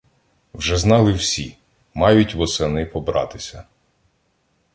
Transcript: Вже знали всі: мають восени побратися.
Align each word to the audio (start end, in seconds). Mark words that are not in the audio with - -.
Вже 0.53 0.77
знали 0.77 1.13
всі: 1.13 1.57
мають 1.93 2.35
восени 2.35 2.85
побратися. 2.85 3.63